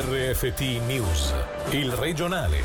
RFT 0.00 0.60
News, 0.86 1.34
il 1.70 1.90
regionale. 1.90 2.62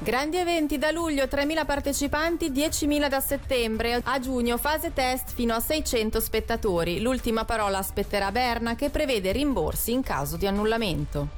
Grandi 0.00 0.36
eventi 0.36 0.78
da 0.78 0.90
luglio, 0.90 1.26
3.000 1.26 1.64
partecipanti, 1.64 2.50
10.000 2.50 3.08
da 3.08 3.20
settembre. 3.20 4.00
A 4.02 4.18
giugno 4.18 4.56
fase 4.56 4.92
test 4.92 5.32
fino 5.32 5.54
a 5.54 5.60
600 5.60 6.18
spettatori. 6.18 7.00
L'ultima 7.00 7.44
parola 7.44 7.78
aspetterà 7.78 8.32
Berna 8.32 8.74
che 8.74 8.90
prevede 8.90 9.30
rimborsi 9.30 9.92
in 9.92 10.02
caso 10.02 10.36
di 10.36 10.48
annullamento. 10.48 11.28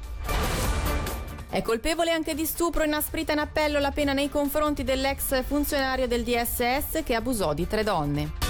È 1.47 1.61
colpevole 1.61 2.09
anche 2.09 2.33
di 2.33 2.45
stupro 2.45 2.83
inasprita 2.83 3.33
in 3.33 3.39
appello 3.39 3.77
la 3.77 3.91
pena 3.91 4.13
nei 4.13 4.31
confronti 4.31 4.83
dell'ex 4.83 5.43
funzionario 5.43 6.07
del 6.07 6.23
DSS 6.23 7.03
che 7.03 7.13
abusò 7.13 7.53
di 7.53 7.67
tre 7.67 7.83
donne. 7.83 8.40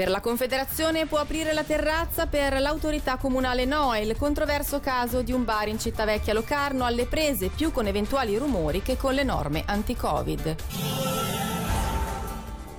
Per 0.00 0.08
la 0.08 0.20
Confederazione 0.20 1.04
può 1.04 1.18
aprire 1.18 1.52
la 1.52 1.62
terrazza 1.62 2.26
per 2.26 2.58
l'autorità 2.58 3.18
comunale 3.18 3.66
Noe, 3.66 4.00
il 4.00 4.16
controverso 4.16 4.80
caso 4.80 5.20
di 5.20 5.30
un 5.30 5.44
bar 5.44 5.68
in 5.68 5.78
Cittavecchia 5.78 6.32
Locarno 6.32 6.86
alle 6.86 7.04
prese 7.04 7.48
più 7.48 7.70
con 7.70 7.86
eventuali 7.86 8.38
rumori 8.38 8.80
che 8.80 8.96
con 8.96 9.12
le 9.12 9.24
norme 9.24 9.62
anti-Covid. 9.66 11.09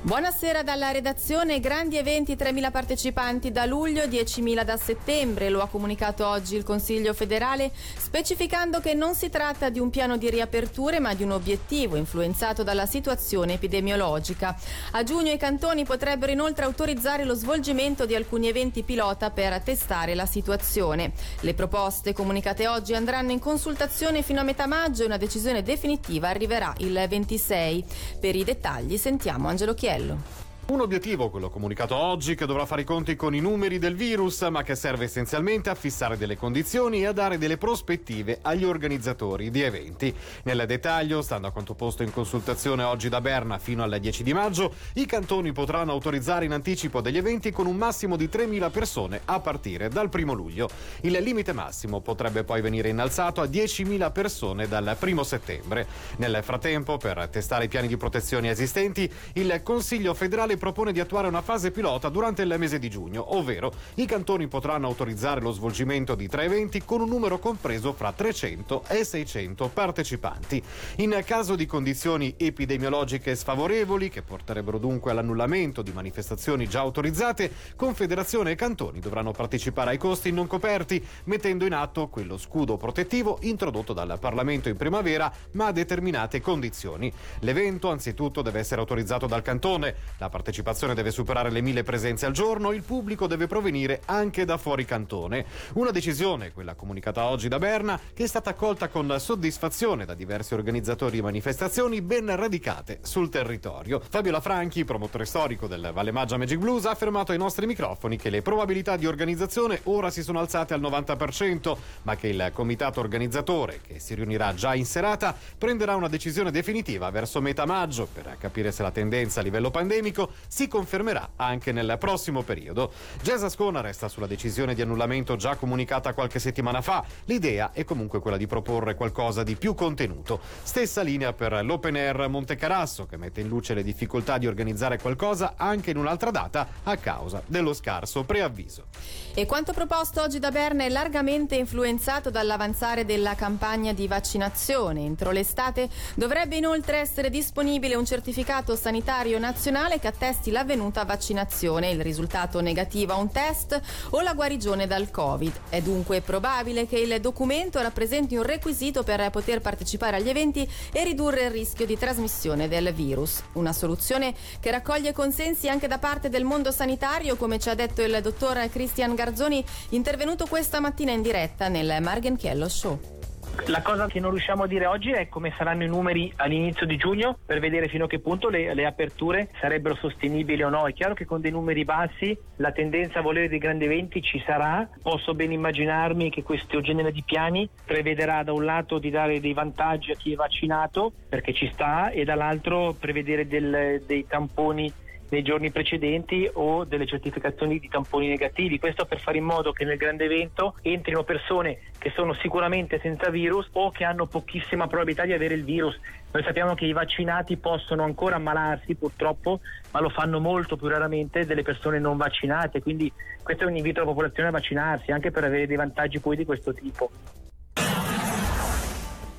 Buonasera 0.03 0.63
dalla 0.63 0.89
redazione, 0.89 1.59
grandi 1.59 1.95
eventi 1.95 2.33
3.000 2.33 2.71
partecipanti 2.71 3.51
da 3.51 3.65
luglio, 3.65 4.05
10.000 4.05 4.63
da 4.63 4.75
settembre, 4.75 5.49
lo 5.49 5.61
ha 5.61 5.67
comunicato 5.67 6.25
oggi 6.25 6.55
il 6.55 6.63
Consiglio 6.63 7.13
federale 7.13 7.71
specificando 7.97 8.79
che 8.79 8.95
non 8.95 9.13
si 9.13 9.29
tratta 9.29 9.69
di 9.69 9.77
un 9.77 9.91
piano 9.91 10.17
di 10.17 10.31
riaperture 10.31 10.99
ma 10.99 11.13
di 11.13 11.21
un 11.21 11.29
obiettivo 11.29 11.97
influenzato 11.97 12.63
dalla 12.63 12.87
situazione 12.87 13.53
epidemiologica. 13.53 14.57
A 14.93 15.03
giugno 15.03 15.31
i 15.31 15.37
cantoni 15.37 15.85
potrebbero 15.85 16.31
inoltre 16.31 16.65
autorizzare 16.65 17.23
lo 17.23 17.35
svolgimento 17.35 18.07
di 18.07 18.15
alcuni 18.15 18.47
eventi 18.47 18.81
pilota 18.81 19.29
per 19.29 19.61
testare 19.61 20.15
la 20.15 20.25
situazione. 20.25 21.11
Le 21.41 21.53
proposte 21.53 22.11
comunicate 22.11 22.67
oggi 22.67 22.95
andranno 22.95 23.33
in 23.33 23.39
consultazione 23.39 24.23
fino 24.23 24.39
a 24.39 24.43
metà 24.43 24.65
maggio 24.65 25.03
e 25.03 25.05
una 25.05 25.17
decisione 25.17 25.61
definitiva 25.61 26.27
arriverà 26.29 26.73
il 26.79 27.05
26. 27.07 27.85
Per 28.19 28.35
i 28.35 28.43
dettagli 28.43 28.97
sentiamo 28.97 29.47
Angelo 29.47 29.75
Chiesa. 29.75 29.89
Mattiello. 29.91 30.40
Un 30.67 30.79
obiettivo, 30.79 31.29
quello 31.29 31.49
comunicato 31.49 31.95
oggi, 31.95 32.33
che 32.33 32.45
dovrà 32.45 32.65
fare 32.65 32.81
i 32.81 32.85
conti 32.85 33.17
con 33.17 33.35
i 33.35 33.41
numeri 33.41 33.77
del 33.77 33.95
virus, 33.95 34.41
ma 34.43 34.63
che 34.63 34.75
serve 34.75 35.03
essenzialmente 35.03 35.69
a 35.69 35.75
fissare 35.75 36.17
delle 36.17 36.37
condizioni 36.37 37.01
e 37.01 37.07
a 37.07 37.11
dare 37.11 37.37
delle 37.37 37.57
prospettive 37.57 38.39
agli 38.41 38.63
organizzatori 38.63 39.51
di 39.51 39.61
eventi. 39.61 40.15
Nel 40.43 40.63
dettaglio, 40.65 41.21
stando 41.23 41.47
a 41.47 41.51
quanto 41.51 41.73
posto 41.73 42.03
in 42.03 42.13
consultazione 42.13 42.83
oggi 42.83 43.09
da 43.09 43.19
Berna 43.19 43.57
fino 43.57 43.83
al 43.83 43.99
10 43.99 44.23
di 44.23 44.33
maggio, 44.33 44.73
i 44.93 45.05
cantoni 45.05 45.51
potranno 45.51 45.91
autorizzare 45.91 46.45
in 46.45 46.53
anticipo 46.53 47.01
degli 47.01 47.17
eventi 47.17 47.51
con 47.51 47.65
un 47.65 47.75
massimo 47.75 48.15
di 48.15 48.29
3.000 48.31 48.71
persone 48.71 49.21
a 49.25 49.41
partire 49.41 49.89
dal 49.89 50.09
1 50.13 50.31
luglio. 50.31 50.69
Il 51.01 51.17
limite 51.21 51.51
massimo 51.51 51.99
potrebbe 51.99 52.45
poi 52.45 52.61
venire 52.61 52.87
innalzato 52.87 53.41
a 53.41 53.45
10.000 53.45 54.09
persone 54.13 54.69
dal 54.69 54.95
1 54.97 55.23
settembre. 55.23 55.85
Nel 56.17 56.39
frattempo, 56.43 56.95
per 56.95 57.27
testare 57.29 57.65
i 57.65 57.67
piani 57.67 57.89
di 57.89 57.97
protezione 57.97 58.49
esistenti, 58.49 59.11
il 59.33 59.59
Consiglio 59.63 60.13
federale 60.13 60.50
propone 60.57 60.91
di 60.91 60.99
attuare 60.99 61.27
una 61.27 61.41
fase 61.41 61.71
pilota 61.71 62.09
durante 62.09 62.41
il 62.41 62.55
mese 62.57 62.79
di 62.79 62.89
giugno, 62.89 63.35
ovvero 63.35 63.71
i 63.95 64.05
cantoni 64.05 64.47
potranno 64.47 64.87
autorizzare 64.87 65.41
lo 65.41 65.51
svolgimento 65.51 66.15
di 66.15 66.27
tre 66.27 66.45
eventi 66.45 66.83
con 66.83 67.01
un 67.01 67.09
numero 67.09 67.39
compreso 67.39 67.93
fra 67.93 68.11
300 68.11 68.83
e 68.87 69.03
600 69.03 69.69
partecipanti. 69.69 70.61
In 70.97 71.21
caso 71.25 71.55
di 71.55 71.65
condizioni 71.65 72.35
epidemiologiche 72.37 73.35
sfavorevoli, 73.35 74.09
che 74.09 74.21
porterebbero 74.21 74.77
dunque 74.77 75.11
all'annullamento 75.11 75.81
di 75.81 75.91
manifestazioni 75.91 76.67
già 76.67 76.79
autorizzate, 76.79 77.51
Confederazione 77.75 78.51
e 78.51 78.55
cantoni 78.55 78.99
dovranno 78.99 79.31
partecipare 79.31 79.91
ai 79.91 79.97
costi 79.97 80.31
non 80.31 80.47
coperti, 80.47 81.03
mettendo 81.25 81.65
in 81.65 81.73
atto 81.73 82.09
quello 82.09 82.37
scudo 82.37 82.77
protettivo 82.77 83.39
introdotto 83.41 83.93
dal 83.93 84.17
Parlamento 84.19 84.69
in 84.69 84.77
primavera, 84.77 85.31
ma 85.53 85.67
a 85.67 85.71
determinate 85.71 86.41
condizioni. 86.41 87.11
L'evento 87.39 87.89
anzitutto 87.89 88.41
deve 88.41 88.59
essere 88.59 88.81
autorizzato 88.81 89.27
dal 89.27 89.41
cantone, 89.41 89.95
la 90.17 90.29
partecipazione 90.41 90.95
deve 90.95 91.11
superare 91.11 91.51
le 91.51 91.61
mille 91.61 91.83
presenze 91.83 92.25
al 92.25 92.31
giorno, 92.31 92.71
il 92.71 92.81
pubblico 92.81 93.27
deve 93.27 93.45
provenire 93.45 94.01
anche 94.05 94.43
da 94.43 94.57
fuori 94.57 94.85
cantone. 94.85 95.45
Una 95.73 95.91
decisione, 95.91 96.51
quella 96.51 96.73
comunicata 96.73 97.25
oggi 97.25 97.47
da 97.47 97.59
Berna, 97.59 97.99
che 98.11 98.23
è 98.23 98.27
stata 98.27 98.49
accolta 98.49 98.87
con 98.87 99.15
soddisfazione 99.19 100.03
da 100.03 100.15
diversi 100.15 100.55
organizzatori 100.55 101.17
di 101.17 101.21
manifestazioni 101.21 102.01
ben 102.01 102.35
radicate 102.35 102.99
sul 103.03 103.29
territorio. 103.29 104.01
Fabio 104.09 104.31
Lafranchi, 104.31 104.83
promotore 104.83 105.25
storico 105.25 105.67
del 105.67 105.91
Valle 105.93 106.11
Maggia 106.11 106.37
Magic 106.37 106.57
Blues, 106.57 106.85
ha 106.85 106.91
affermato 106.91 107.31
ai 107.31 107.37
nostri 107.37 107.67
microfoni 107.67 108.17
che 108.17 108.31
le 108.31 108.41
probabilità 108.41 108.97
di 108.97 109.05
organizzazione 109.05 109.81
ora 109.83 110.09
si 110.09 110.23
sono 110.23 110.39
alzate 110.39 110.73
al 110.73 110.81
90%, 110.81 111.77
ma 112.01 112.15
che 112.15 112.29
il 112.29 112.49
comitato 112.51 112.99
organizzatore, 112.99 113.81
che 113.85 113.99
si 113.99 114.15
riunirà 114.15 114.55
già 114.55 114.73
in 114.73 114.85
serata, 114.85 115.37
prenderà 115.55 115.95
una 115.95 116.07
decisione 116.07 116.49
definitiva 116.49 117.11
verso 117.11 117.41
metà 117.41 117.67
maggio 117.67 118.07
per 118.11 118.37
capire 118.39 118.71
se 118.71 118.81
la 118.81 118.91
tendenza 118.91 119.41
a 119.41 119.43
livello 119.43 119.69
pandemico 119.69 120.30
si 120.47 120.67
confermerà 120.67 121.31
anche 121.35 121.71
nel 121.71 121.97
prossimo 121.99 122.41
periodo. 122.41 122.91
Jazz 123.21 123.43
Ascona 123.43 123.81
resta 123.81 124.07
sulla 124.07 124.27
decisione 124.27 124.73
di 124.73 124.81
annullamento 124.81 125.35
già 125.35 125.55
comunicata 125.55 126.13
qualche 126.13 126.39
settimana 126.39 126.81
fa. 126.81 127.03
L'idea 127.25 127.71
è 127.73 127.83
comunque 127.83 128.19
quella 128.19 128.37
di 128.37 128.47
proporre 128.47 128.95
qualcosa 128.95 129.43
di 129.43 129.55
più 129.55 129.73
contenuto. 129.73 130.39
Stessa 130.63 131.01
linea 131.01 131.33
per 131.33 131.63
l'Open 131.63 131.95
Air 131.95 132.27
Monte 132.29 132.55
Carasso, 132.55 133.05
che 133.05 133.17
mette 133.17 133.41
in 133.41 133.47
luce 133.47 133.73
le 133.73 133.83
difficoltà 133.83 134.37
di 134.37 134.47
organizzare 134.47 134.97
qualcosa 134.97 135.53
anche 135.57 135.91
in 135.91 135.97
un'altra 135.97 136.31
data 136.31 136.67
a 136.83 136.95
causa 136.97 137.43
dello 137.45 137.73
scarso 137.73 138.23
preavviso. 138.23 138.85
E 139.33 139.45
quanto 139.45 139.73
proposto 139.73 140.21
oggi 140.21 140.39
da 140.39 140.51
Berna 140.51 140.83
è 140.85 140.89
largamente 140.89 141.55
influenzato 141.55 142.29
dall'avanzare 142.29 143.05
della 143.05 143.35
campagna 143.35 143.93
di 143.93 144.07
vaccinazione. 144.07 145.01
Entro 145.01 145.31
l'estate 145.31 145.89
dovrebbe 146.15 146.55
inoltre 146.55 146.97
essere 146.97 147.29
disponibile 147.29 147.95
un 147.95 148.05
certificato 148.05 148.75
sanitario 148.75 149.39
nazionale 149.39 149.99
che 149.99 150.07
attesta 150.07 150.20
attesti 150.21 150.51
l'avvenuta 150.51 151.03
vaccinazione, 151.03 151.89
il 151.89 152.01
risultato 152.01 152.61
negativo 152.61 153.13
a 153.13 153.15
un 153.15 153.31
test 153.31 153.81
o 154.11 154.21
la 154.21 154.35
guarigione 154.35 154.85
dal 154.85 155.09
Covid. 155.09 155.61
È 155.69 155.81
dunque 155.81 156.21
probabile 156.21 156.85
che 156.85 156.99
il 156.99 157.19
documento 157.19 157.81
rappresenti 157.81 158.35
un 158.35 158.43
requisito 158.43 159.01
per 159.01 159.27
poter 159.31 159.61
partecipare 159.61 160.17
agli 160.17 160.29
eventi 160.29 160.69
e 160.93 161.03
ridurre 161.03 161.45
il 161.45 161.51
rischio 161.51 161.87
di 161.87 161.97
trasmissione 161.97 162.67
del 162.67 162.93
virus. 162.93 163.41
Una 163.53 163.73
soluzione 163.73 164.35
che 164.59 164.69
raccoglie 164.69 165.11
consensi 165.11 165.67
anche 165.67 165.87
da 165.87 165.97
parte 165.97 166.29
del 166.29 166.43
mondo 166.43 166.71
sanitario, 166.71 167.35
come 167.35 167.57
ci 167.57 167.69
ha 167.69 167.73
detto 167.73 168.03
il 168.03 168.19
dottor 168.21 168.69
Cristian 168.69 169.15
Garzoni, 169.15 169.65
intervenuto 169.89 170.45
questa 170.45 170.79
mattina 170.79 171.11
in 171.11 171.23
diretta 171.23 171.67
nel 171.67 171.99
Margenchiello 171.99 172.69
Show. 172.69 173.20
La 173.67 173.81
cosa 173.83 174.07
che 174.07 174.19
non 174.19 174.31
riusciamo 174.31 174.63
a 174.63 174.67
dire 174.67 174.87
oggi 174.87 175.11
è 175.11 175.29
come 175.29 175.53
saranno 175.55 175.83
i 175.83 175.87
numeri 175.87 176.31
all'inizio 176.37 176.85
di 176.85 176.97
giugno 176.97 177.37
per 177.45 177.59
vedere 177.59 177.87
fino 177.87 178.05
a 178.05 178.07
che 178.07 178.19
punto 178.19 178.49
le, 178.49 178.73
le, 178.73 178.85
aperture 178.85 179.49
sarebbero 179.59 179.95
sostenibili 179.95 180.63
o 180.63 180.69
no. 180.69 180.87
È 180.87 180.93
chiaro 180.93 181.13
che 181.13 181.25
con 181.25 181.41
dei 181.41 181.51
numeri 181.51 181.85
bassi 181.85 182.35
la 182.57 182.71
tendenza 182.71 183.19
a 183.19 183.21
volere 183.21 183.49
dei 183.49 183.59
grandi 183.59 183.85
eventi 183.85 184.21
ci 184.21 184.41
sarà. 184.45 184.89
Posso 185.01 185.35
ben 185.35 185.51
immaginarmi 185.51 186.31
che 186.31 186.43
questo 186.43 186.81
genere 186.81 187.11
di 187.11 187.23
piani 187.23 187.69
prevederà 187.85 188.41
da 188.43 188.51
un 188.51 188.65
lato 188.65 188.97
di 188.97 189.11
dare 189.11 189.39
dei 189.39 189.53
vantaggi 189.53 190.11
a 190.11 190.15
chi 190.15 190.33
è 190.33 190.35
vaccinato 190.35 191.13
perché 191.29 191.53
ci 191.53 191.69
sta 191.71 192.09
e 192.09 192.23
dall'altro 192.23 192.95
prevedere 192.99 193.47
del, 193.47 194.03
dei 194.05 194.25
tamponi 194.25 194.91
nei 195.31 195.43
giorni 195.43 195.71
precedenti 195.71 196.49
o 196.53 196.83
delle 196.83 197.05
certificazioni 197.05 197.79
di 197.79 197.87
tamponi 197.87 198.27
negativi. 198.27 198.79
Questo 198.79 199.05
per 199.05 199.19
fare 199.19 199.37
in 199.37 199.45
modo 199.45 199.71
che 199.71 199.85
nel 199.85 199.97
grande 199.97 200.25
evento 200.25 200.75
entrino 200.81 201.23
persone 201.23 201.79
che 201.97 202.11
sono 202.13 202.33
sicuramente 202.33 202.99
senza 203.01 203.29
virus 203.29 203.67
o 203.73 203.91
che 203.91 204.03
hanno 204.03 204.25
pochissima 204.25 204.87
probabilità 204.87 205.25
di 205.25 205.33
avere 205.33 205.55
il 205.55 205.63
virus. 205.63 205.97
Noi 206.31 206.43
sappiamo 206.43 206.75
che 206.75 206.85
i 206.85 206.93
vaccinati 206.93 207.57
possono 207.57 208.03
ancora 208.03 208.35
ammalarsi 208.35 208.95
purtroppo, 208.95 209.61
ma 209.91 209.99
lo 210.01 210.09
fanno 210.09 210.39
molto 210.39 210.75
più 210.75 210.87
raramente 210.87 211.45
delle 211.45 211.63
persone 211.63 211.99
non 211.99 212.17
vaccinate, 212.17 212.81
quindi 212.81 213.11
questo 213.41 213.63
è 213.63 213.67
un 213.67 213.75
invito 213.75 213.99
alla 213.99 214.09
popolazione 214.09 214.49
a 214.49 214.51
vaccinarsi 214.51 215.11
anche 215.11 215.31
per 215.31 215.43
avere 215.43 215.67
dei 215.67 215.77
vantaggi 215.77 216.19
poi 216.19 216.35
di 216.35 216.45
questo 216.45 216.73
tipo. 216.73 217.09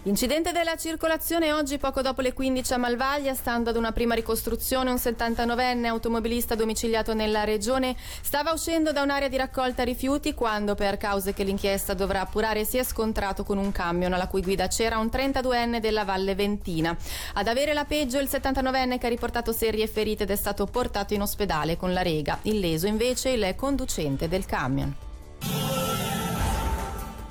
Incidente 0.04 0.50
della 0.50 0.75
circolazione 0.75 1.52
oggi 1.52 1.78
poco 1.78 2.02
dopo 2.02 2.22
le 2.22 2.32
15 2.32 2.72
a 2.72 2.76
Malvaglia, 2.76 3.34
stando 3.34 3.70
ad 3.70 3.76
una 3.76 3.93
prima 3.93 4.16
ricostruzione, 4.16 4.90
un 4.90 4.96
79enne 4.96 5.87
automobilista 5.87 6.56
domiciliato 6.56 7.14
nella 7.14 7.44
regione 7.44 7.94
stava 8.20 8.50
uscendo 8.50 8.90
da 8.90 9.02
un'area 9.02 9.28
di 9.28 9.37
raccolta 9.37 9.84
rifiuti 9.84 10.34
quando, 10.34 10.75
per 10.75 10.96
cause 10.96 11.32
che 11.32 11.44
l'inchiesta 11.44 11.94
dovrà 11.94 12.22
appurare, 12.22 12.64
si 12.64 12.78
è 12.78 12.82
scontrato 12.82 13.44
con 13.44 13.58
un 13.58 13.70
camion 13.70 14.12
alla 14.12 14.26
cui 14.26 14.43
guida 14.43 14.66
c'era 14.66 14.99
un 14.99 15.06
32enne 15.06 15.78
della 15.78 16.02
Valle 16.02 16.34
Ventina. 16.34 16.96
Ad 17.34 17.46
avere 17.46 17.72
la 17.72 17.84
peggio 17.84 18.19
il 18.19 18.28
79enne 18.28 18.98
che 18.98 19.06
ha 19.06 19.08
riportato 19.08 19.52
serie 19.52 19.87
ferite 19.87 20.25
ed 20.25 20.31
è 20.31 20.37
stato 20.37 20.66
portato 20.66 21.14
in 21.14 21.22
ospedale 21.22 21.76
con 21.76 21.93
la 21.93 22.02
rega. 22.02 22.40
Illeso 22.43 22.88
invece 22.88 23.28
il 23.28 23.55
conducente 23.55 24.26
del 24.26 24.46
camion. 24.46 25.10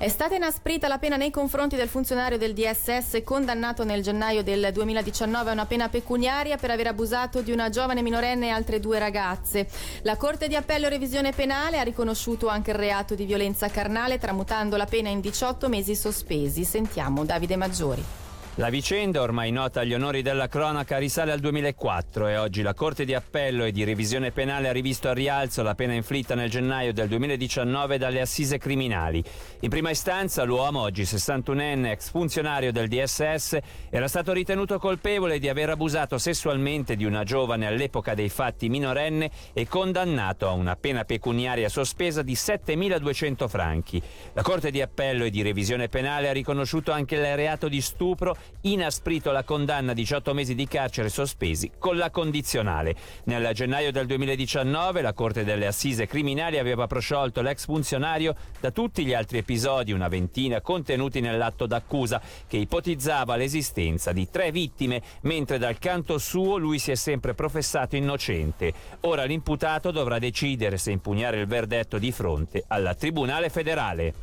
È 0.02 0.08
stata 0.08 0.34
inasprita 0.34 0.88
la 0.88 0.98
pena 0.98 1.16
nei 1.16 1.30
confronti 1.30 1.76
del 1.76 1.86
funzionario 1.86 2.36
del 2.36 2.54
DSS 2.54 3.22
condannato 3.22 3.84
nel 3.84 4.02
gennaio 4.02 4.42
del 4.42 4.70
2019 4.72 5.50
a 5.50 5.52
una 5.52 5.66
pena 5.66 5.88
pecuniaria 5.88 6.56
per 6.56 6.72
aver 6.72 6.88
abusato 6.88 7.40
di 7.40 7.52
una 7.52 7.68
giovane 7.68 8.02
minorenne 8.02 8.46
e 8.46 8.50
altre 8.50 8.80
due 8.80 8.98
ragazze. 8.98 9.68
La 10.02 10.16
Corte 10.16 10.48
di 10.48 10.56
Appello 10.56 10.86
e 10.86 10.88
Revisione 10.88 11.30
Penale 11.30 11.78
ha 11.78 11.84
riconosciuto 11.84 12.48
anche 12.48 12.72
il 12.72 12.78
reato 12.78 13.14
di 13.14 13.24
violenza 13.24 13.68
carnale 13.68 14.18
tramutando 14.18 14.76
la 14.76 14.86
pena 14.86 15.08
in 15.08 15.20
18 15.20 15.68
mesi 15.68 15.94
sospesi. 15.94 16.64
Sentiamo 16.64 17.24
Davide 17.24 17.54
Maggiori. 17.54 18.21
La 18.56 18.68
vicenda, 18.68 19.22
ormai 19.22 19.50
nota 19.50 19.80
agli 19.80 19.94
onori 19.94 20.20
della 20.20 20.46
cronaca, 20.46 20.98
risale 20.98 21.32
al 21.32 21.40
2004 21.40 22.28
e 22.28 22.36
oggi 22.36 22.60
la 22.60 22.74
Corte 22.74 23.06
di 23.06 23.14
Appello 23.14 23.64
e 23.64 23.72
di 23.72 23.82
Revisione 23.82 24.30
Penale 24.30 24.68
ha 24.68 24.72
rivisto 24.72 25.08
a 25.08 25.14
rialzo 25.14 25.62
la 25.62 25.74
pena 25.74 25.94
inflitta 25.94 26.34
nel 26.34 26.50
gennaio 26.50 26.92
del 26.92 27.08
2019 27.08 27.96
dalle 27.96 28.20
assise 28.20 28.58
criminali. 28.58 29.24
In 29.60 29.70
prima 29.70 29.88
istanza 29.88 30.42
l'uomo, 30.42 30.80
oggi 30.80 31.04
61enne, 31.04 31.92
ex 31.92 32.10
funzionario 32.10 32.72
del 32.72 32.88
DSS, 32.88 33.58
era 33.88 34.06
stato 34.06 34.34
ritenuto 34.34 34.78
colpevole 34.78 35.38
di 35.38 35.48
aver 35.48 35.70
abusato 35.70 36.18
sessualmente 36.18 36.94
di 36.94 37.06
una 37.06 37.24
giovane 37.24 37.66
all'epoca 37.66 38.12
dei 38.12 38.28
fatti 38.28 38.68
minorenne 38.68 39.30
e 39.54 39.66
condannato 39.66 40.46
a 40.46 40.52
una 40.52 40.76
pena 40.76 41.04
pecuniaria 41.04 41.70
sospesa 41.70 42.20
di 42.20 42.34
7.200 42.34 43.48
franchi. 43.48 44.02
La 44.34 44.42
Corte 44.42 44.70
di 44.70 44.82
Appello 44.82 45.24
e 45.24 45.30
di 45.30 45.40
Revisione 45.40 45.88
Penale 45.88 46.28
ha 46.28 46.32
riconosciuto 46.32 46.92
anche 46.92 47.14
il 47.14 47.34
reato 47.34 47.66
di 47.68 47.80
stupro 47.80 48.36
inasprito 48.62 49.32
la 49.32 49.42
condanna 49.42 49.92
a 49.92 49.94
18 49.94 50.34
mesi 50.34 50.54
di 50.54 50.66
carcere 50.68 51.08
sospesi 51.08 51.70
con 51.78 51.96
la 51.96 52.10
condizionale. 52.10 52.94
Nel 53.24 53.50
gennaio 53.54 53.90
del 53.90 54.06
2019 54.06 55.02
la 55.02 55.12
Corte 55.12 55.44
delle 55.44 55.66
Assise 55.66 56.06
Criminali 56.06 56.58
aveva 56.58 56.86
prosciolto 56.86 57.42
l'ex 57.42 57.64
funzionario 57.64 58.34
da 58.60 58.70
tutti 58.70 59.04
gli 59.04 59.14
altri 59.14 59.38
episodi, 59.38 59.92
una 59.92 60.08
ventina 60.08 60.60
contenuti 60.60 61.20
nell'atto 61.20 61.66
d'accusa, 61.66 62.20
che 62.46 62.56
ipotizzava 62.58 63.36
l'esistenza 63.36 64.12
di 64.12 64.28
tre 64.30 64.50
vittime, 64.50 65.02
mentre 65.22 65.58
dal 65.58 65.78
canto 65.78 66.18
suo 66.18 66.56
lui 66.56 66.78
si 66.78 66.90
è 66.90 66.96
sempre 66.96 67.34
professato 67.34 67.96
innocente. 67.96 68.72
Ora 69.00 69.24
l'imputato 69.24 69.90
dovrà 69.90 70.18
decidere 70.18 70.78
se 70.78 70.90
impugnare 70.90 71.40
il 71.40 71.46
verdetto 71.46 71.98
di 71.98 72.12
fronte 72.12 72.64
alla 72.68 72.94
Tribunale 72.94 73.48
federale. 73.48 74.14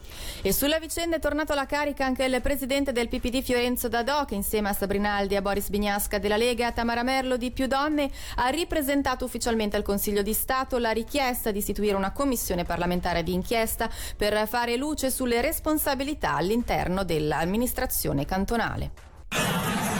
E 0.41 0.53
sulla 0.53 0.79
vicenda 0.79 1.17
è 1.17 1.19
tornato 1.19 1.51
alla 1.51 1.65
carica 1.65 2.05
anche 2.05 2.23
il 2.23 2.41
presidente 2.41 2.91
del 2.91 3.09
PPD 3.09 3.41
Fiorenzo 3.41 3.87
D'Adò 3.87 4.08
Dado, 4.09 4.25
che 4.25 4.33
insieme 4.33 4.69
a 4.69 4.73
Sabrinaldi 4.73 5.35
e 5.35 5.37
a 5.37 5.41
Boris 5.41 5.69
Bignasca 5.69 6.17
della 6.17 6.35
Lega 6.35 6.63
e 6.63 6.67
a 6.67 6.71
Tamara 6.71 7.03
Merlo 7.03 7.37
di 7.37 7.51
Più 7.51 7.67
Donne 7.67 8.09
ha 8.37 8.47
ripresentato 8.47 9.25
ufficialmente 9.25 9.75
al 9.75 9.83
Consiglio 9.83 10.23
di 10.23 10.33
Stato 10.33 10.79
la 10.79 10.89
richiesta 10.89 11.51
di 11.51 11.59
istituire 11.59 11.95
una 11.95 12.11
commissione 12.11 12.63
parlamentare 12.63 13.21
di 13.21 13.33
inchiesta 13.33 13.87
per 14.17 14.47
fare 14.47 14.77
luce 14.77 15.11
sulle 15.11 15.41
responsabilità 15.41 16.35
all'interno 16.35 17.03
dell'amministrazione 17.03 18.25
cantonale. 18.25 19.98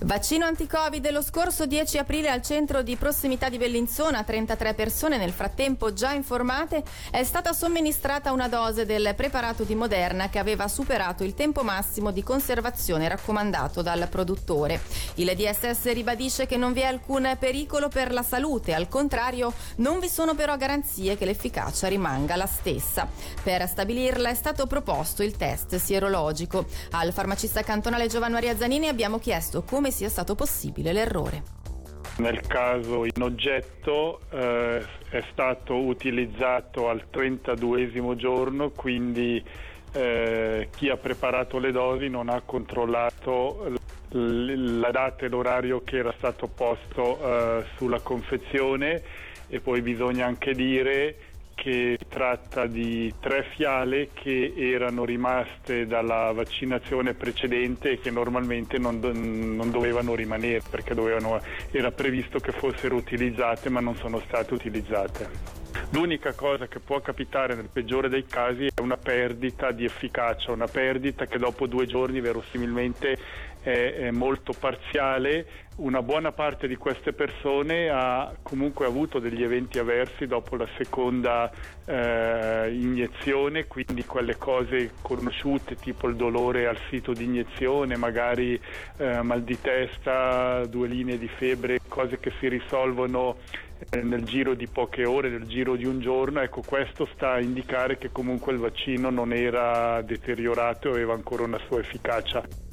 Vaccino 0.00 0.44
anti-Covid 0.44 1.10
lo 1.10 1.22
scorso 1.22 1.64
10 1.64 1.96
aprile 1.96 2.28
al 2.28 2.42
centro 2.42 2.82
di 2.82 2.96
prossimità 2.96 3.48
di 3.48 3.56
Bellinzona, 3.56 4.22
33 4.24 4.74
persone 4.74 5.16
nel 5.16 5.32
frattempo 5.32 5.94
già 5.94 6.12
informate, 6.12 6.84
è 7.10 7.24
stata 7.24 7.54
somministrata 7.54 8.30
una 8.30 8.46
dose 8.46 8.84
del 8.84 9.14
preparato 9.16 9.64
di 9.64 9.74
Moderna 9.74 10.28
che 10.28 10.38
aveva 10.38 10.68
superato 10.68 11.24
il 11.24 11.32
tempo 11.32 11.62
massimo 11.62 12.10
di 12.10 12.22
conservazione 12.22 13.08
raccomandato 13.08 13.80
dal 13.80 14.06
produttore. 14.10 14.82
Il 15.14 15.34
DSS 15.34 15.90
ribadisce 15.92 16.44
che 16.44 16.58
non 16.58 16.74
vi 16.74 16.80
è 16.80 16.84
alcun 16.86 17.34
pericolo 17.38 17.88
per 17.88 18.12
la 18.12 18.22
salute, 18.22 18.74
al 18.74 18.88
contrario 18.88 19.50
non 19.76 19.98
vi 19.98 20.08
sono 20.08 20.34
però 20.34 20.58
garanzie 20.58 21.16
che 21.16 21.24
l'efficacia 21.24 21.88
rimanga 21.88 22.36
la 22.36 22.46
stessa. 22.46 23.08
Per 23.42 23.66
stabilirla 23.66 24.28
è 24.28 24.34
stato 24.34 24.66
proposto 24.66 25.22
il 25.22 25.36
test 25.38 25.76
sierologico. 25.76 26.66
Al 26.90 27.14
farmacista 27.14 27.62
cantonale 27.62 28.08
Giovanni 28.08 28.34
Maria 28.34 28.56
Zanini 28.56 28.88
abbiamo 28.88 29.18
chiesto 29.18 29.62
come 29.62 29.84
come 29.86 29.90
sia 29.90 30.08
stato 30.08 30.34
possibile 30.34 30.92
l'errore. 30.92 31.42
Nel 32.18 32.40
caso 32.40 33.04
in 33.04 33.22
oggetto 33.22 34.20
eh, 34.30 34.84
è 35.10 35.22
stato 35.30 35.76
utilizzato 35.76 36.88
al 36.88 37.04
32 37.10 38.16
giorno, 38.16 38.70
quindi 38.70 39.42
eh, 39.92 40.68
chi 40.74 40.88
ha 40.88 40.96
preparato 40.96 41.58
le 41.58 41.70
dosi 41.70 42.08
non 42.08 42.28
ha 42.28 42.40
controllato 42.44 43.70
la 44.08 44.90
data 44.90 45.24
e 45.24 45.28
l'orario 45.28 45.82
che 45.84 45.98
era 45.98 46.12
stato 46.16 46.48
posto 46.48 47.18
eh, 47.20 47.64
sulla 47.76 48.00
confezione 48.00 49.02
e 49.48 49.60
poi 49.60 49.82
bisogna 49.82 50.26
anche 50.26 50.52
dire 50.52 51.16
che 51.56 51.98
tratta 52.06 52.66
di 52.66 53.12
tre 53.18 53.46
fiale 53.56 54.10
che 54.12 54.52
erano 54.56 55.04
rimaste 55.04 55.86
dalla 55.86 56.30
vaccinazione 56.32 57.14
precedente 57.14 57.92
e 57.92 57.98
che 57.98 58.10
normalmente 58.10 58.78
non, 58.78 59.00
non 59.00 59.70
dovevano 59.70 60.14
rimanere 60.14 60.62
perché 60.70 60.94
dovevano, 60.94 61.40
era 61.72 61.90
previsto 61.90 62.38
che 62.38 62.52
fossero 62.52 62.94
utilizzate 62.94 63.70
ma 63.70 63.80
non 63.80 63.96
sono 63.96 64.20
state 64.20 64.54
utilizzate. 64.54 65.64
L'unica 65.90 66.34
cosa 66.34 66.66
che 66.66 66.80
può 66.80 67.00
capitare 67.00 67.54
nel 67.54 67.68
peggiore 67.72 68.08
dei 68.08 68.26
casi 68.26 68.66
è 68.66 68.80
una 68.80 68.96
perdita 68.96 69.70
di 69.70 69.84
efficacia, 69.84 70.52
una 70.52 70.66
perdita 70.66 71.26
che 71.26 71.38
dopo 71.38 71.66
due 71.66 71.86
giorni 71.86 72.20
verosimilmente 72.20 73.16
è, 73.70 74.10
molto 74.12 74.52
parziale. 74.58 75.46
Una 75.76 76.00
buona 76.00 76.30
parte 76.30 76.68
di 76.68 76.76
queste 76.76 77.12
persone 77.12 77.90
ha 77.90 78.34
comunque 78.42 78.86
avuto 78.86 79.18
degli 79.18 79.42
eventi 79.42 79.78
avversi 79.78 80.26
dopo 80.26 80.56
la 80.56 80.68
seconda 80.78 81.50
eh, 81.84 82.70
iniezione, 82.72 83.66
quindi 83.66 84.04
quelle 84.04 84.36
cose 84.36 84.92
conosciute 85.02 85.74
tipo 85.74 86.06
il 86.06 86.14
dolore 86.14 86.66
al 86.66 86.78
sito 86.88 87.12
di 87.12 87.24
iniezione, 87.24 87.96
magari 87.96 88.58
eh, 88.98 89.20
mal 89.22 89.42
di 89.42 89.60
testa, 89.60 90.64
due 90.66 90.86
linee 90.86 91.18
di 91.18 91.28
febbre, 91.28 91.80
cose 91.88 92.18
che 92.20 92.32
si 92.38 92.48
risolvono 92.48 93.36
eh, 93.90 94.00
nel 94.00 94.22
giro 94.22 94.54
di 94.54 94.68
poche 94.68 95.04
ore, 95.04 95.28
nel 95.28 95.46
giro 95.46 95.74
di 95.74 95.84
un 95.84 96.00
giorno, 96.00 96.40
ecco 96.40 96.62
questo 96.64 97.06
sta 97.14 97.32
a 97.32 97.40
indicare 97.40 97.98
che 97.98 98.10
comunque 98.12 98.52
il 98.52 98.58
vaccino 98.60 99.10
non 99.10 99.32
era 99.32 100.00
deteriorato 100.02 100.88
e 100.88 100.92
aveva 100.92 101.12
ancora 101.12 101.42
una 101.42 101.58
sua 101.66 101.80
efficacia. 101.80 102.65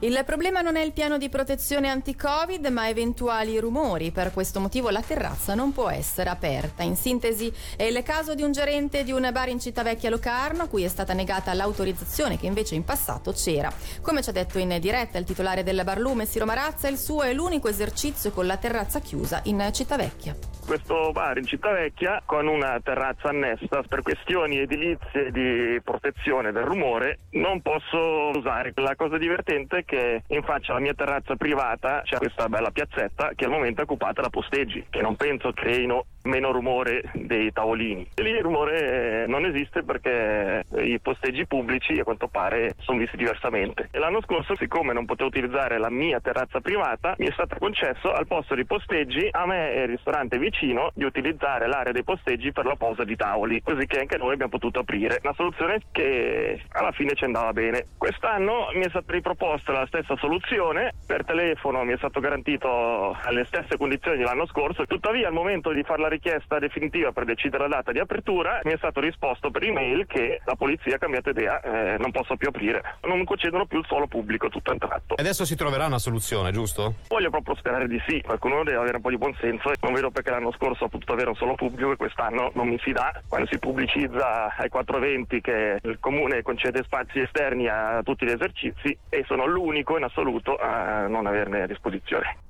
Il 0.00 0.22
problema 0.24 0.60
non 0.60 0.76
è 0.76 0.80
il 0.80 0.92
piano 0.92 1.18
di 1.18 1.28
protezione 1.28 1.88
anti-Covid, 1.88 2.64
ma 2.66 2.88
eventuali 2.88 3.58
rumori. 3.58 4.12
Per 4.12 4.32
questo 4.32 4.60
motivo 4.60 4.90
la 4.90 5.02
terrazza 5.02 5.54
non 5.54 5.72
può 5.72 5.90
essere 5.90 6.30
aperta. 6.30 6.84
In 6.84 6.94
sintesi, 6.94 7.52
è 7.76 7.82
il 7.82 8.00
caso 8.04 8.36
di 8.36 8.42
un 8.42 8.52
gerente 8.52 9.02
di 9.02 9.10
un 9.10 9.28
bar 9.32 9.48
in 9.48 9.58
Cittavecchia 9.58 10.08
Locarno, 10.08 10.62
a 10.62 10.66
cui 10.68 10.84
è 10.84 10.88
stata 10.88 11.14
negata 11.14 11.52
l'autorizzazione 11.52 12.38
che 12.38 12.46
invece 12.46 12.76
in 12.76 12.84
passato 12.84 13.32
c'era. 13.32 13.72
Come 14.00 14.22
ci 14.22 14.28
ha 14.28 14.32
detto 14.32 14.60
in 14.60 14.76
diretta 14.80 15.18
il 15.18 15.24
titolare 15.24 15.64
del 15.64 15.82
barlume 15.82 16.26
Siro 16.26 16.44
Marazza, 16.44 16.86
il 16.86 16.96
suo 16.96 17.22
è 17.22 17.32
l'unico 17.32 17.66
esercizio 17.66 18.30
con 18.30 18.46
la 18.46 18.56
terrazza 18.56 19.00
chiusa 19.00 19.40
in 19.46 19.68
Cittavecchia 19.72 20.57
questo 20.68 21.12
bar 21.12 21.38
in 21.38 21.46
Cittavecchia 21.46 22.20
con 22.26 22.46
una 22.46 22.78
terrazza 22.84 23.30
annessa 23.30 23.82
per 23.88 24.02
questioni 24.02 24.58
edilizie 24.58 25.30
di 25.30 25.80
protezione 25.82 26.52
del 26.52 26.64
rumore 26.64 27.20
non 27.30 27.62
posso 27.62 28.36
usare. 28.36 28.72
La 28.74 28.94
cosa 28.94 29.16
divertente 29.16 29.78
è 29.78 29.84
che 29.86 30.24
in 30.26 30.42
faccia 30.42 30.72
alla 30.72 30.82
mia 30.82 30.92
terrazza 30.92 31.36
privata 31.36 32.02
c'è 32.04 32.18
questa 32.18 32.50
bella 32.50 32.70
piazzetta 32.70 33.32
che 33.34 33.46
al 33.46 33.50
momento 33.50 33.80
è 33.80 33.84
occupata 33.84 34.20
da 34.20 34.28
posteggi 34.28 34.84
che 34.90 35.00
non 35.00 35.16
penso 35.16 35.52
creino 35.54 36.04
meno 36.22 36.50
rumore 36.50 37.02
dei 37.14 37.52
tavolini. 37.52 38.08
E 38.14 38.22
lì 38.22 38.30
il 38.30 38.42
rumore 38.42 39.26
non 39.26 39.44
esiste 39.44 39.82
perché 39.82 40.64
i 40.78 40.98
posteggi 41.00 41.46
pubblici 41.46 41.98
a 41.98 42.04
quanto 42.04 42.28
pare 42.28 42.74
sono 42.78 42.98
visti 42.98 43.16
diversamente. 43.16 43.88
E 43.90 43.98
l'anno 43.98 44.20
scorso, 44.22 44.56
siccome 44.56 44.92
non 44.92 45.04
potevo 45.04 45.28
utilizzare 45.28 45.78
la 45.78 45.90
mia 45.90 46.20
terrazza 46.20 46.60
privata, 46.60 47.14
mi 47.18 47.26
è 47.26 47.32
stato 47.32 47.56
concesso 47.58 48.12
al 48.12 48.26
posto 48.26 48.54
di 48.54 48.64
posteggi 48.64 49.28
a 49.30 49.46
me 49.46 49.72
e 49.72 49.82
il 49.82 49.88
ristorante 49.88 50.38
vicino 50.38 50.90
di 50.94 51.04
utilizzare 51.04 51.66
l'area 51.66 51.92
dei 51.92 52.04
posteggi 52.04 52.52
per 52.52 52.66
la 52.66 52.76
posa 52.76 53.04
di 53.04 53.16
tavoli, 53.16 53.62
così 53.62 53.86
che 53.86 54.00
anche 54.00 54.16
noi 54.16 54.32
abbiamo 54.32 54.50
potuto 54.50 54.80
aprire. 54.80 55.20
Una 55.22 55.34
soluzione 55.34 55.80
che 55.92 56.62
alla 56.72 56.92
fine 56.92 57.14
ci 57.14 57.24
andava 57.24 57.52
bene. 57.52 57.86
Quest'anno 57.96 58.70
mi 58.74 58.84
è 58.84 58.88
stata 58.88 59.12
riproposta 59.12 59.72
la 59.72 59.86
stessa 59.86 60.16
soluzione, 60.16 60.94
per 61.06 61.24
telefono 61.24 61.84
mi 61.84 61.92
è 61.92 61.96
stato 61.96 62.20
garantito 62.20 63.16
alle 63.22 63.44
stesse 63.44 63.76
condizioni 63.76 64.18
dell'anno 64.18 64.46
scorso, 64.46 64.86
tuttavia 64.86 65.28
al 65.28 65.32
momento 65.34 65.72
di 65.72 65.82
fare 65.82 66.00
la 66.08 66.14
richiesta 66.14 66.58
definitiva 66.58 67.12
per 67.12 67.24
decidere 67.24 67.68
la 67.68 67.76
data 67.76 67.92
di 67.92 67.98
apertura 67.98 68.60
mi 68.64 68.72
è 68.72 68.76
stato 68.78 69.00
risposto 69.00 69.50
per 69.50 69.62
email 69.62 70.06
che 70.06 70.40
la 70.44 70.54
polizia 70.54 70.96
ha 70.96 70.98
cambiato 70.98 71.30
idea, 71.30 71.60
eh, 71.60 71.98
non 71.98 72.10
posso 72.10 72.36
più 72.36 72.48
aprire. 72.48 72.96
Non 73.02 73.24
concedono 73.24 73.66
più 73.66 73.78
il 73.78 73.84
suolo 73.86 74.06
pubblico 74.06 74.48
tutto 74.48 74.72
un 74.72 74.78
tratto. 74.78 75.16
E 75.16 75.20
adesso 75.20 75.44
si 75.44 75.54
troverà 75.54 75.86
una 75.86 75.98
soluzione, 75.98 76.50
giusto? 76.50 76.94
Voglio 77.08 77.30
proprio 77.30 77.54
sperare 77.56 77.86
di 77.86 78.00
sì, 78.06 78.22
qualcuno 78.22 78.64
deve 78.64 78.78
avere 78.78 78.96
un 78.96 79.02
po' 79.02 79.10
di 79.10 79.18
buonsenso. 79.18 79.70
Non 79.82 79.92
vedo 79.92 80.10
perché 80.10 80.30
l'anno 80.30 80.52
scorso 80.52 80.84
ho 80.84 80.88
potuto 80.88 81.12
avere 81.12 81.28
un 81.28 81.36
solo 81.36 81.54
pubblico 81.54 81.92
e 81.92 81.96
quest'anno 81.96 82.50
non 82.54 82.68
mi 82.68 82.78
si 82.82 82.92
dà. 82.92 83.20
Quando 83.28 83.46
si 83.50 83.58
pubblicizza 83.58 84.54
ai 84.56 84.70
420 84.70 85.40
che 85.42 85.78
il 85.82 85.98
comune 86.00 86.42
concede 86.42 86.82
spazi 86.84 87.20
esterni 87.20 87.68
a 87.68 88.00
tutti 88.02 88.24
gli 88.24 88.30
esercizi 88.30 88.96
e 89.10 89.24
sono 89.26 89.46
l'unico 89.46 89.98
in 89.98 90.04
assoluto 90.04 90.56
a 90.56 91.06
non 91.06 91.26
averne 91.26 91.62
a 91.62 91.66
disposizione. 91.66 92.47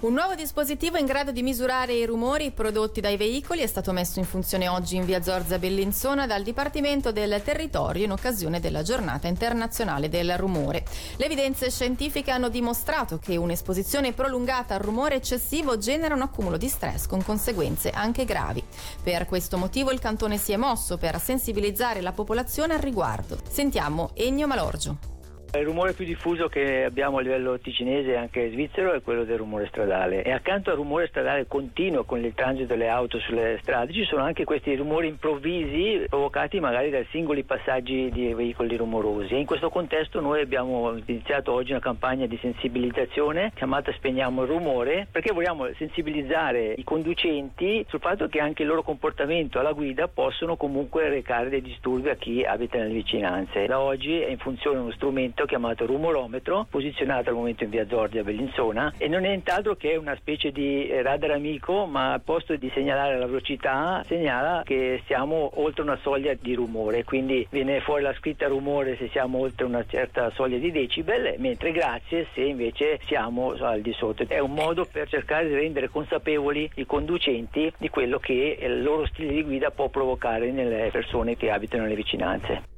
Un 0.00 0.12
nuovo 0.12 0.36
dispositivo 0.36 0.96
in 0.96 1.06
grado 1.06 1.32
di 1.32 1.42
misurare 1.42 1.92
i 1.92 2.06
rumori 2.06 2.52
prodotti 2.52 3.00
dai 3.00 3.16
veicoli 3.16 3.62
è 3.62 3.66
stato 3.66 3.90
messo 3.90 4.20
in 4.20 4.24
funzione 4.26 4.68
oggi 4.68 4.94
in 4.94 5.04
via 5.04 5.20
Zorza 5.20 5.58
Bellinzona 5.58 6.24
dal 6.24 6.44
Dipartimento 6.44 7.10
del 7.10 7.42
Territorio 7.42 8.04
in 8.04 8.12
occasione 8.12 8.60
della 8.60 8.84
giornata 8.84 9.26
internazionale 9.26 10.08
del 10.08 10.38
rumore. 10.38 10.84
Le 11.16 11.24
evidenze 11.24 11.68
scientifiche 11.72 12.30
hanno 12.30 12.48
dimostrato 12.48 13.18
che 13.18 13.36
un'esposizione 13.36 14.12
prolungata 14.12 14.74
al 14.74 14.82
rumore 14.82 15.16
eccessivo 15.16 15.78
genera 15.78 16.14
un 16.14 16.22
accumulo 16.22 16.58
di 16.58 16.68
stress 16.68 17.08
con 17.08 17.24
conseguenze 17.24 17.90
anche 17.90 18.24
gravi. 18.24 18.62
Per 19.02 19.26
questo 19.26 19.58
motivo 19.58 19.90
il 19.90 19.98
cantone 19.98 20.38
si 20.38 20.52
è 20.52 20.56
mosso 20.56 20.96
per 20.96 21.20
sensibilizzare 21.20 22.02
la 22.02 22.12
popolazione 22.12 22.74
al 22.74 22.80
riguardo. 22.80 23.36
Sentiamo 23.48 24.10
Ennio 24.14 24.46
Malorgio. 24.46 25.07
Il 25.50 25.64
rumore 25.64 25.94
più 25.94 26.04
diffuso 26.04 26.48
che 26.48 26.84
abbiamo 26.84 27.16
a 27.16 27.20
livello 27.22 27.58
ticinese 27.58 28.12
e 28.12 28.16
anche 28.16 28.50
svizzero 28.50 28.92
è 28.92 29.00
quello 29.00 29.24
del 29.24 29.38
rumore 29.38 29.66
stradale 29.68 30.22
e 30.22 30.30
accanto 30.30 30.68
al 30.68 30.76
rumore 30.76 31.06
stradale 31.06 31.46
continuo 31.46 32.04
con 32.04 32.22
il 32.22 32.34
transito 32.34 32.66
delle 32.66 32.88
auto 32.88 33.18
sulle 33.18 33.58
strade 33.62 33.94
ci 33.94 34.04
sono 34.04 34.22
anche 34.22 34.44
questi 34.44 34.76
rumori 34.76 35.08
improvvisi 35.08 36.04
provocati 36.06 36.60
magari 36.60 36.90
da 36.90 37.02
singoli 37.10 37.44
passaggi 37.44 38.10
di 38.10 38.34
veicoli 38.34 38.76
rumorosi 38.76 39.34
e 39.34 39.38
in 39.38 39.46
questo 39.46 39.70
contesto 39.70 40.20
noi 40.20 40.42
abbiamo 40.42 40.94
iniziato 41.06 41.54
oggi 41.54 41.70
una 41.70 41.80
campagna 41.80 42.26
di 42.26 42.38
sensibilizzazione 42.42 43.50
chiamata 43.54 43.90
Spegniamo 43.92 44.42
il 44.42 44.48
rumore 44.48 45.08
perché 45.10 45.32
vogliamo 45.32 45.66
sensibilizzare 45.78 46.74
i 46.76 46.84
conducenti 46.84 47.86
sul 47.88 48.00
fatto 48.00 48.28
che 48.28 48.38
anche 48.38 48.62
il 48.62 48.68
loro 48.68 48.82
comportamento 48.82 49.58
alla 49.58 49.72
guida 49.72 50.08
possono 50.08 50.56
comunque 50.56 51.08
recare 51.08 51.48
dei 51.48 51.62
disturbi 51.62 52.10
a 52.10 52.16
chi 52.16 52.44
abita 52.44 52.76
nelle 52.76 52.92
vicinanze. 52.92 53.66
Da 53.66 53.80
oggi 53.80 54.20
è 54.20 54.28
in 54.28 54.38
funzione 54.38 54.78
uno 54.78 54.92
strumento 54.92 55.37
strumento 55.38 55.44
chiamato 55.44 55.86
rumorometro, 55.86 56.66
posizionato 56.68 57.28
al 57.28 57.36
momento 57.36 57.62
in 57.62 57.70
via 57.70 57.86
Zordia 57.86 58.24
Bellinzona 58.24 58.94
e 58.98 59.06
non 59.06 59.24
è 59.24 59.28
nient'altro 59.28 59.76
che 59.76 59.94
una 59.94 60.16
specie 60.16 60.50
di 60.50 60.90
radar 61.02 61.30
amico, 61.30 61.86
ma 61.86 62.14
al 62.14 62.22
posto 62.22 62.56
di 62.56 62.70
segnalare 62.74 63.18
la 63.18 63.26
velocità 63.26 64.02
segnala 64.04 64.62
che 64.64 65.02
siamo 65.06 65.50
oltre 65.54 65.82
una 65.82 65.98
soglia 66.02 66.34
di 66.34 66.54
rumore, 66.54 67.04
quindi 67.04 67.46
viene 67.50 67.80
fuori 67.80 68.02
la 68.02 68.14
scritta 68.14 68.48
rumore 68.48 68.96
se 68.96 69.08
siamo 69.10 69.38
oltre 69.38 69.64
una 69.64 69.84
certa 69.86 70.30
soglia 70.30 70.58
di 70.58 70.72
decibel, 70.72 71.34
mentre 71.38 71.70
grazie 71.70 72.26
se 72.34 72.42
invece 72.42 72.98
siamo 73.06 73.52
al 73.52 73.80
di 73.80 73.92
sotto. 73.92 74.24
È 74.26 74.38
un 74.38 74.52
modo 74.52 74.86
per 74.90 75.08
cercare 75.08 75.46
di 75.46 75.54
rendere 75.54 75.88
consapevoli 75.88 76.68
i 76.76 76.86
conducenti 76.86 77.72
di 77.78 77.88
quello 77.88 78.18
che 78.18 78.58
il 78.60 78.82
loro 78.82 79.06
stile 79.06 79.32
di 79.32 79.42
guida 79.42 79.70
può 79.70 79.88
provocare 79.88 80.50
nelle 80.50 80.88
persone 80.90 81.36
che 81.36 81.50
abitano 81.50 81.84
nelle 81.84 81.94
vicinanze. 81.94 82.76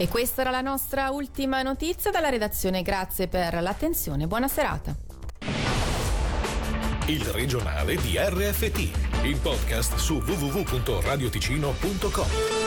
E 0.00 0.06
questa 0.06 0.42
era 0.42 0.50
la 0.50 0.60
nostra 0.60 1.10
ultima 1.10 1.60
notizia 1.62 2.12
dalla 2.12 2.28
redazione. 2.28 2.82
Grazie 2.82 3.26
per 3.26 3.60
l'attenzione. 3.60 4.28
Buona 4.28 4.46
serata. 4.46 4.94
Il 7.06 7.24
regionale 7.24 7.96
di 7.96 8.16
RFT, 8.16 9.24
il 9.24 9.36
podcast 9.42 9.96
su 9.96 10.22
www.radioticino.com. 10.24 12.57